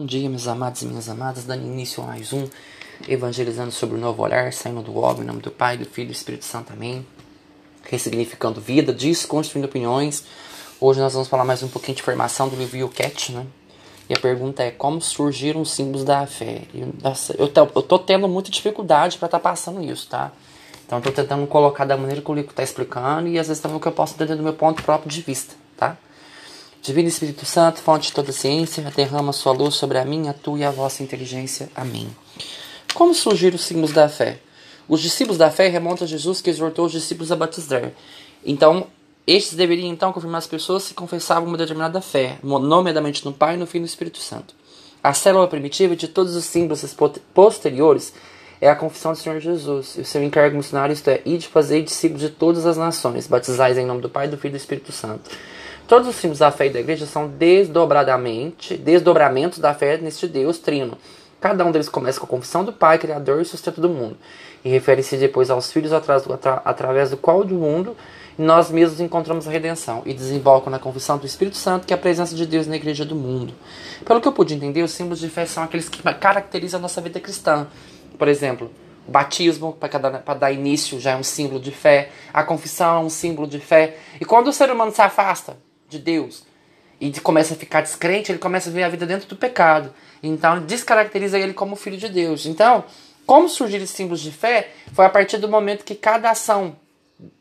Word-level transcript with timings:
Bom 0.00 0.06
dia, 0.06 0.30
meus 0.30 0.48
amados 0.48 0.80
e 0.80 0.86
minhas 0.86 1.10
amadas, 1.10 1.44
dando 1.44 1.62
início 1.62 2.02
a 2.02 2.06
mais 2.06 2.32
um 2.32 2.48
Evangelizando 3.06 3.70
sobre 3.70 3.98
o 3.98 4.00
Novo 4.00 4.22
Olhar, 4.22 4.50
saindo 4.50 4.80
do 4.80 4.96
óbvio, 4.96 5.24
em 5.24 5.26
nome 5.26 5.42
do 5.42 5.50
Pai, 5.50 5.76
do 5.76 5.84
Filho 5.84 6.06
e 6.06 6.08
do 6.08 6.14
Espírito 6.14 6.46
Santo, 6.46 6.72
amém. 6.72 7.04
Ressignificando 7.82 8.62
vida, 8.62 8.94
desconstruindo 8.94 9.68
opiniões. 9.68 10.24
Hoje 10.80 11.00
nós 11.00 11.12
vamos 11.12 11.28
falar 11.28 11.44
mais 11.44 11.62
um 11.62 11.68
pouquinho 11.68 11.96
de 11.96 12.02
formação 12.02 12.48
do 12.48 12.56
livro 12.56 12.88
Cat, 12.88 13.30
né? 13.30 13.44
E 14.08 14.14
a 14.14 14.18
pergunta 14.18 14.62
é 14.62 14.70
como 14.70 15.02
surgiram 15.02 15.60
os 15.60 15.70
símbolos 15.70 16.02
da 16.02 16.26
fé? 16.26 16.62
Eu, 16.72 16.94
eu, 17.36 17.52
eu 17.54 17.82
tô 17.82 17.98
tendo 17.98 18.26
muita 18.26 18.50
dificuldade 18.50 19.18
para 19.18 19.26
estar 19.26 19.38
tá 19.38 19.50
passando 19.50 19.82
isso, 19.84 20.08
tá? 20.08 20.32
Então 20.86 20.96
eu 20.96 21.02
tô 21.02 21.12
tentando 21.12 21.46
colocar 21.46 21.84
da 21.84 21.98
maneira 21.98 22.22
que 22.22 22.30
o 22.30 22.34
livro 22.34 22.52
está 22.52 22.62
explicando 22.62 23.28
e 23.28 23.38
às 23.38 23.48
vezes 23.48 23.62
também 23.62 23.76
o 23.76 23.80
que 23.80 23.88
eu 23.88 23.92
posso 23.92 24.14
entender 24.14 24.34
do 24.34 24.42
meu 24.42 24.54
ponto 24.54 24.82
próprio 24.82 25.10
de 25.10 25.20
vista, 25.20 25.54
tá? 25.76 25.98
Divino 26.82 27.08
Espírito 27.08 27.44
Santo, 27.44 27.82
fonte 27.82 28.06
de 28.06 28.14
toda 28.14 28.32
ciência, 28.32 28.82
derrama 28.96 29.34
sua 29.34 29.52
luz 29.52 29.74
sobre 29.74 29.98
a 29.98 30.04
minha, 30.04 30.30
a 30.30 30.34
tua 30.34 30.60
e 30.60 30.64
a 30.64 30.70
vossa 30.70 31.02
inteligência. 31.02 31.68
Amém. 31.74 32.08
Como 32.94 33.14
surgiram 33.14 33.56
os 33.56 33.64
símbolos 33.64 33.92
da 33.92 34.08
fé? 34.08 34.38
Os 34.88 35.02
discípulos 35.02 35.36
da 35.36 35.50
fé 35.50 35.68
remontam 35.68 36.06
a 36.06 36.08
Jesus 36.08 36.40
que 36.40 36.48
exortou 36.48 36.86
os 36.86 36.92
discípulos 36.92 37.30
a 37.30 37.36
batizar. 37.36 37.92
Então, 38.42 38.86
estes 39.26 39.58
deveriam 39.58 39.88
então 39.88 40.10
confirmar 40.10 40.38
as 40.38 40.46
pessoas 40.46 40.84
se 40.84 40.94
confessavam 40.94 41.46
uma 41.46 41.58
determinada 41.58 42.00
fé, 42.00 42.38
nomeadamente 42.42 43.26
no 43.26 43.32
Pai, 43.34 43.58
no 43.58 43.66
Filho 43.66 43.80
e 43.80 43.84
no 43.84 43.86
Espírito 43.86 44.18
Santo. 44.18 44.54
A 45.04 45.12
célula 45.12 45.46
primitiva 45.48 45.94
de 45.94 46.08
todos 46.08 46.34
os 46.34 46.46
símbolos 46.46 46.82
posteriores 47.34 48.14
é 48.58 48.70
a 48.70 48.74
confissão 48.74 49.12
do 49.12 49.18
Senhor 49.18 49.38
Jesus. 49.38 49.96
E 49.98 50.00
o 50.00 50.04
seu 50.06 50.22
encargo 50.22 50.56
missionário 50.56 50.94
isto 50.94 51.08
é, 51.08 51.20
ide 51.26 51.46
fazer 51.46 51.82
discípulos 51.82 52.22
de 52.22 52.30
todas 52.30 52.64
as 52.64 52.78
nações, 52.78 53.26
batizais 53.26 53.76
em 53.76 53.84
nome 53.84 54.00
do 54.00 54.08
Pai, 54.08 54.28
do 54.28 54.38
Filho 54.38 54.52
e 54.52 54.56
do 54.56 54.60
Espírito 54.60 54.92
Santo 54.92 55.30
Todos 55.90 56.06
os 56.06 56.14
símbolos 56.14 56.38
da 56.38 56.52
fé 56.52 56.66
e 56.66 56.70
da 56.70 56.78
igreja 56.78 57.04
são 57.04 57.26
desdobradamente, 57.26 58.76
desdobramentos 58.76 59.58
da 59.58 59.74
fé 59.74 59.96
neste 59.96 60.28
Deus 60.28 60.56
trino. 60.56 60.96
Cada 61.40 61.64
um 61.64 61.72
deles 61.72 61.88
começa 61.88 62.20
com 62.20 62.26
a 62.26 62.28
confissão 62.28 62.64
do 62.64 62.72
Pai, 62.72 62.96
Criador 62.96 63.42
e 63.42 63.44
sustento 63.44 63.80
do 63.80 63.88
mundo, 63.88 64.16
e 64.64 64.68
refere-se 64.68 65.16
depois 65.16 65.50
aos 65.50 65.72
filhos 65.72 65.92
através 65.92 66.22
do, 66.24 66.32
através 66.64 67.10
do 67.10 67.16
qual 67.16 67.42
do 67.42 67.56
mundo 67.56 67.96
nós 68.38 68.70
mesmos 68.70 69.00
encontramos 69.00 69.48
a 69.48 69.50
redenção, 69.50 70.02
e 70.06 70.14
desembocam 70.14 70.70
na 70.70 70.78
confissão 70.78 71.18
do 71.18 71.26
Espírito 71.26 71.56
Santo, 71.56 71.88
que 71.88 71.92
é 71.92 71.96
a 71.96 71.98
presença 71.98 72.36
de 72.36 72.46
Deus 72.46 72.68
na 72.68 72.76
igreja 72.76 73.04
do 73.04 73.16
mundo. 73.16 73.52
Pelo 74.04 74.20
que 74.20 74.28
eu 74.28 74.32
pude 74.32 74.54
entender, 74.54 74.84
os 74.84 74.92
símbolos 74.92 75.18
de 75.18 75.28
fé 75.28 75.44
são 75.44 75.64
aqueles 75.64 75.88
que 75.88 76.00
caracterizam 76.04 76.78
a 76.78 76.82
nossa 76.82 77.00
vida 77.00 77.18
cristã. 77.18 77.66
Por 78.16 78.28
exemplo, 78.28 78.70
o 79.08 79.10
batismo, 79.10 79.72
para 79.72 80.34
dar 80.34 80.52
início, 80.52 81.00
já 81.00 81.10
é 81.10 81.16
um 81.16 81.24
símbolo 81.24 81.58
de 81.58 81.72
fé. 81.72 82.10
A 82.32 82.44
confissão 82.44 82.98
é 82.98 83.00
um 83.00 83.10
símbolo 83.10 83.48
de 83.48 83.58
fé. 83.58 83.96
E 84.20 84.24
quando 84.24 84.46
o 84.46 84.52
ser 84.52 84.70
humano 84.70 84.92
se 84.92 85.02
afasta 85.02 85.56
de 85.90 85.98
Deus 85.98 86.44
e 87.00 87.10
começa 87.20 87.54
a 87.54 87.56
ficar 87.56 87.80
descrente, 87.80 88.30
ele 88.30 88.38
começa 88.38 88.68
a 88.68 88.72
ver 88.72 88.82
a 88.82 88.88
vida 88.88 89.06
dentro 89.06 89.28
do 89.28 89.36
pecado. 89.36 89.92
Então 90.22 90.60
descaracteriza 90.60 91.38
ele 91.38 91.54
como 91.54 91.74
filho 91.74 91.96
de 91.96 92.08
Deus. 92.08 92.44
Então, 92.44 92.84
como 93.26 93.48
surgiram 93.48 93.84
esses 93.84 93.96
símbolos 93.96 94.20
de 94.20 94.30
fé 94.30 94.70
foi 94.92 95.06
a 95.06 95.10
partir 95.10 95.38
do 95.38 95.48
momento 95.48 95.84
que 95.84 95.94
cada 95.94 96.30
ação 96.30 96.76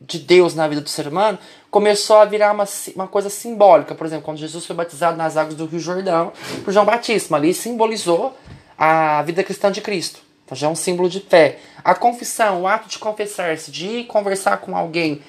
de 0.00 0.18
Deus 0.18 0.54
na 0.54 0.66
vida 0.66 0.80
do 0.80 0.88
ser 0.88 1.06
humano 1.08 1.38
começou 1.70 2.16
a 2.16 2.24
virar 2.24 2.52
uma, 2.52 2.64
uma 2.94 3.08
coisa 3.08 3.28
simbólica. 3.28 3.94
Por 3.94 4.06
exemplo, 4.06 4.24
quando 4.24 4.38
Jesus 4.38 4.64
foi 4.64 4.74
batizado 4.74 5.16
nas 5.16 5.36
águas 5.36 5.54
do 5.54 5.66
Rio 5.66 5.80
Jordão 5.80 6.32
por 6.64 6.72
João 6.72 6.86
Batista, 6.86 7.34
ali 7.34 7.52
simbolizou 7.52 8.36
a 8.78 9.22
vida 9.22 9.42
cristã 9.44 9.70
de 9.70 9.80
Cristo. 9.80 10.20
Então 10.44 10.56
já 10.56 10.66
é 10.66 10.70
um 10.70 10.76
símbolo 10.76 11.08
de 11.08 11.20
fé. 11.20 11.58
A 11.84 11.94
confissão, 11.94 12.62
o 12.62 12.66
ato 12.66 12.88
de 12.88 12.98
confessar-se, 12.98 13.70
de 13.70 14.04
conversar 14.04 14.56
com 14.58 14.76
alguém, 14.76 15.22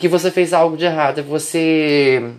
que 0.00 0.08
você 0.08 0.30
fez 0.30 0.52
algo 0.52 0.76
de 0.76 0.84
errado, 0.84 1.20
é 1.20 1.22
você. 1.22 2.34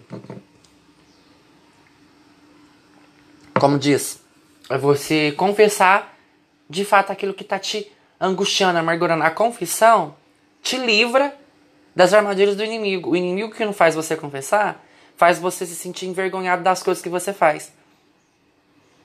Como 3.59 3.77
diz, 3.77 4.19
é 4.69 4.77
você 4.77 5.31
confessar 5.33 6.17
de 6.69 6.83
fato 6.83 7.11
aquilo 7.11 7.33
que 7.33 7.43
está 7.43 7.59
te 7.59 7.91
angustiando, 8.19 8.79
amargurando. 8.79 9.23
A 9.23 9.31
confissão 9.31 10.15
te 10.61 10.77
livra 10.77 11.35
das 11.95 12.13
armadilhas 12.13 12.55
do 12.55 12.63
inimigo. 12.63 13.11
O 13.11 13.15
inimigo 13.15 13.53
que 13.53 13.65
não 13.65 13.73
faz 13.73 13.95
você 13.95 14.15
confessar 14.15 14.83
faz 15.15 15.39
você 15.39 15.65
se 15.65 15.75
sentir 15.75 16.07
envergonhado 16.07 16.63
das 16.63 16.81
coisas 16.81 17.03
que 17.03 17.09
você 17.09 17.31
faz. 17.31 17.71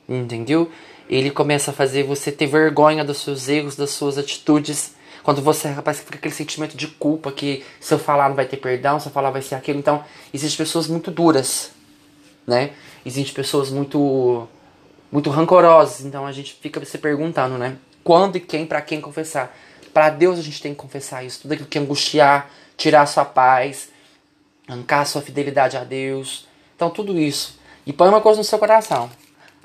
Entendeu? 0.08 0.70
Ele 1.08 1.30
começa 1.30 1.70
a 1.70 1.74
fazer 1.74 2.02
você 2.02 2.32
ter 2.32 2.46
vergonha 2.46 3.04
dos 3.04 3.18
seus 3.18 3.48
erros, 3.48 3.76
das 3.76 3.90
suas 3.90 4.16
atitudes. 4.16 4.94
Quando 5.28 5.42
você, 5.42 5.68
rapaz, 5.68 6.00
fica 6.00 6.16
aquele 6.16 6.32
sentimento 6.32 6.74
de 6.74 6.86
culpa 6.86 7.30
que 7.30 7.62
se 7.78 7.92
eu 7.92 7.98
falar 7.98 8.30
não 8.30 8.34
vai 8.34 8.46
ter 8.46 8.56
perdão, 8.56 8.98
se 8.98 9.08
eu 9.08 9.12
falar 9.12 9.28
vai 9.28 9.42
ser 9.42 9.56
aquilo. 9.56 9.78
Então, 9.78 10.02
existem 10.32 10.56
pessoas 10.56 10.88
muito 10.88 11.10
duras, 11.10 11.70
né? 12.46 12.70
Existem 13.04 13.34
pessoas 13.34 13.68
muito 13.68 14.48
muito 15.12 15.28
rancorosas. 15.28 16.00
Então 16.06 16.26
a 16.26 16.32
gente 16.32 16.54
fica 16.54 16.82
se 16.82 16.96
perguntando, 16.96 17.58
né? 17.58 17.76
Quando 18.02 18.36
e 18.36 18.40
quem, 18.40 18.64
para 18.64 18.80
quem 18.80 19.02
confessar? 19.02 19.54
Para 19.92 20.08
Deus 20.08 20.38
a 20.38 20.42
gente 20.42 20.62
tem 20.62 20.72
que 20.72 20.80
confessar 20.80 21.22
isso. 21.22 21.42
Tudo 21.42 21.52
aquilo 21.52 21.68
que 21.68 21.78
angustiar, 21.78 22.48
tirar 22.74 23.02
a 23.02 23.06
sua 23.06 23.26
paz, 23.26 23.90
arrancar 24.66 25.00
a 25.00 25.04
sua 25.04 25.20
fidelidade 25.20 25.76
a 25.76 25.84
Deus. 25.84 26.48
Então 26.74 26.88
tudo 26.88 27.18
isso. 27.18 27.60
E 27.84 27.92
põe 27.92 28.08
uma 28.08 28.22
coisa 28.22 28.38
no 28.38 28.44
seu 28.44 28.58
coração. 28.58 29.10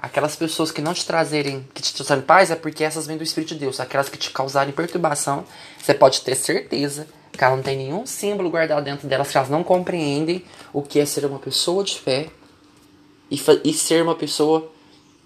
Aquelas 0.04 0.36
pessoas 0.36 0.70
que 0.70 0.82
não 0.82 0.94
te 0.94 1.06
trazerem, 1.06 1.66
que 1.74 1.82
te 1.82 1.94
trouxerem 1.94 2.22
paz, 2.22 2.52
é 2.52 2.58
porque 2.58 2.84
essas 2.84 3.08
vêm 3.08 3.16
do 3.16 3.24
Espírito 3.24 3.54
de 3.54 3.62
Deus. 3.62 3.80
Aquelas 3.80 4.10
que 4.10 4.18
te 4.18 4.32
causarem 4.32 4.74
perturbação, 4.74 5.46
você 5.82 5.94
pode 5.94 6.20
ter 6.20 6.36
certeza 6.36 7.08
que 7.32 7.42
ela 7.42 7.56
não 7.56 7.64
tem 7.64 7.78
nenhum 7.78 8.06
símbolo 8.06 8.50
guardado 8.50 8.84
dentro 8.84 9.08
delas, 9.08 9.32
que 9.32 9.38
elas 9.38 9.50
não 9.50 9.64
compreendem 9.64 10.44
o 10.74 10.82
que 10.82 11.00
é 11.00 11.06
ser 11.06 11.24
uma 11.24 11.40
pessoa 11.40 11.86
de 11.86 11.98
fé 11.98 12.28
e, 13.32 13.42
e 13.64 13.74
ser 13.74 14.04
uma 14.04 14.14
pessoa 14.14 14.70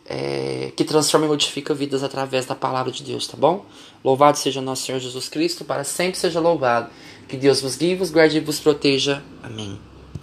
é, 0.05 0.71
que 0.75 0.83
transforma 0.83 1.25
e 1.25 1.29
modifica 1.29 1.73
vidas 1.73 2.03
através 2.03 2.45
da 2.45 2.53
palavra 2.53 2.91
de 2.91 3.01
Deus, 3.01 3.25
tá 3.25 3.35
bom? 3.35 3.65
Louvado 4.03 4.37
seja 4.37 4.61
nosso 4.61 4.83
Senhor 4.83 4.99
Jesus 4.99 5.27
Cristo, 5.27 5.65
para 5.65 5.83
sempre 5.83 6.19
seja 6.19 6.39
louvado. 6.39 6.91
Que 7.27 7.35
Deus 7.35 7.61
vos 7.61 7.75
guie, 7.75 7.95
vos 7.95 8.11
guarde 8.11 8.37
e 8.37 8.41
vos 8.41 8.59
proteja. 8.59 9.23
Amém. 9.41 9.86